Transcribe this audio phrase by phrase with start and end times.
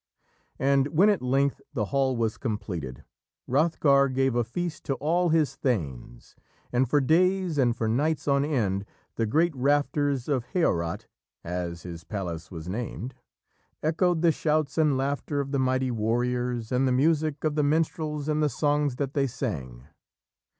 [0.57, 3.03] And when at length the hall was completed,
[3.47, 6.35] Hrothgar gave a feast to all his thanes,
[6.73, 8.83] and for days and for nights on end
[9.13, 11.05] the great rafters of Heorot
[11.43, 13.13] as his palace was named
[13.83, 18.27] echoed the shouts and laughter of the mighty warriors, and the music of the minstrels
[18.27, 19.85] and the songs that they sang.